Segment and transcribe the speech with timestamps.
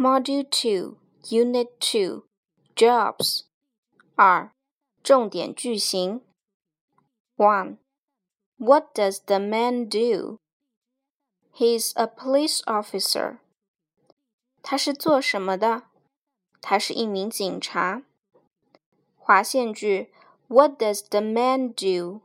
[0.00, 0.98] Module Two,
[1.30, 2.24] Unit Two,
[2.74, 3.44] Jobs.
[4.14, 4.52] 二、
[5.02, 6.22] 重点句型。
[7.36, 7.78] One.
[8.58, 10.38] What does the man do?
[11.52, 13.38] He's a police officer.
[14.62, 15.84] 他是做什么的？
[16.60, 18.02] 他是一名警察。
[19.16, 20.10] 划线句：
[20.48, 22.22] What does the man do？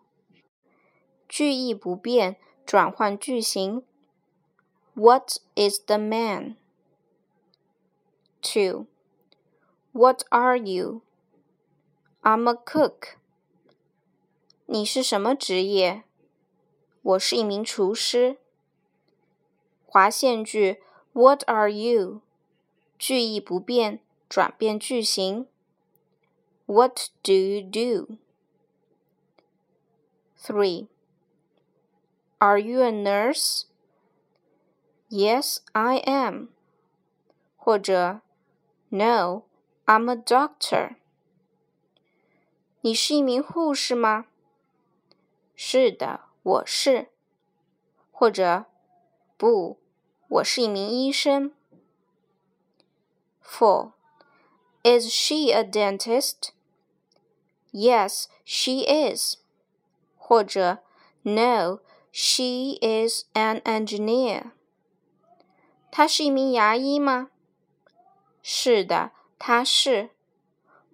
[1.27, 3.83] 句意不变，转换句型。
[4.93, 6.57] What is the man?
[8.45, 8.87] Two.
[9.91, 11.01] What are you?
[12.21, 13.15] I'm a cook.
[14.65, 16.03] 你是什么职业？
[17.01, 18.37] 我是一名厨师。
[19.85, 20.81] 划线句：
[21.13, 22.21] What are you？
[22.97, 23.99] 句意不变，
[24.29, 25.47] 转变句型。
[26.67, 28.17] What do you do?
[30.39, 30.87] Three.
[32.37, 33.63] Are you a nurse?
[35.09, 36.49] Yes, I am.
[37.57, 38.21] 或者
[38.89, 39.43] No,
[39.85, 40.95] I'm a doctor.
[42.81, 44.25] 你是一名护士吗？
[45.55, 47.09] 是的，我是。
[48.11, 48.65] 或者，
[49.37, 49.77] 不，
[50.27, 51.53] 我是一名医生。
[53.43, 53.93] Four.
[54.83, 56.49] Is she a dentist?
[57.71, 59.37] Yes, she is.
[60.17, 60.79] 或者，
[61.23, 61.79] No,
[62.11, 64.51] she is an engineer.
[65.91, 67.29] 她是一名牙医吗？
[68.48, 70.10] 是的，他是。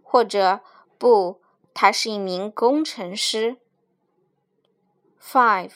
[0.03, 0.61] 或者，
[0.97, 1.43] 不，
[1.75, 3.59] 他是一名工程师。
[5.21, 5.73] Five,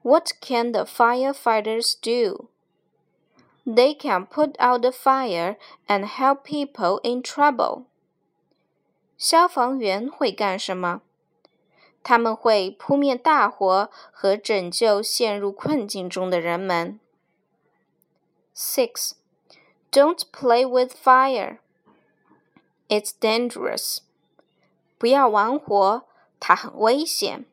[0.00, 2.48] what can the firefighters do?
[3.66, 7.84] They can put out the fire and help people in trouble.
[9.18, 11.02] 消防员会干什么？
[12.02, 16.98] 他们会扑灭大火和拯救陷入困境中的人们。
[18.56, 19.12] Six.
[19.91, 21.59] Don't play with fire.
[22.89, 23.99] It's dangerous.
[24.97, 26.03] 不要玩火，
[26.39, 27.45] 它很危险。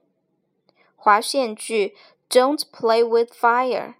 [0.96, 1.94] 划线句：
[2.30, 3.94] Don't play with fire，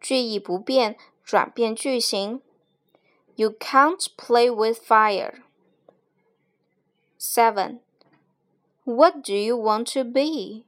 [0.00, 2.40] 句意不变，转变句型。
[3.34, 5.42] You can't play with fire.
[7.18, 7.80] Seven.
[8.84, 10.64] What do you want to be?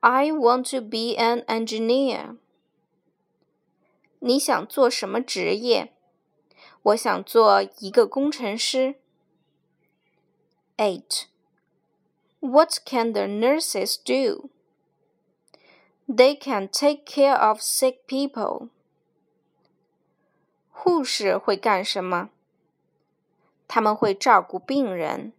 [0.00, 2.36] I want to be an engineer.
[4.25, 5.93] 你想做什么职业？
[6.81, 8.95] 我想做一个工程师。
[10.77, 11.25] Eight.
[12.39, 14.49] What can the nurses do?
[16.07, 18.69] They can take care of sick people.
[20.71, 22.31] 护士会干什么？
[23.67, 25.33] 他们会照顾病人。